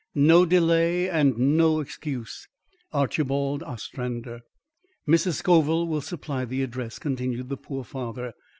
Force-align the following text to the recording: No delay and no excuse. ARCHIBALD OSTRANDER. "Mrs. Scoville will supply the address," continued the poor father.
No 0.15 0.47
delay 0.47 1.07
and 1.07 1.37
no 1.37 1.79
excuse. 1.79 2.47
ARCHIBALD 2.91 3.61
OSTRANDER. 3.61 4.41
"Mrs. 5.07 5.33
Scoville 5.33 5.85
will 5.87 6.01
supply 6.01 6.43
the 6.43 6.63
address," 6.63 6.97
continued 6.97 7.49
the 7.49 7.57
poor 7.57 7.83
father. 7.83 8.33